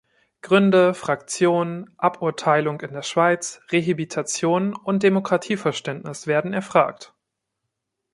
[0.41, 7.13] Gründe, Fraktionen, Aburteilung in der Schweiz, Rehabilitation und Demokratieverständnis werden erfragt.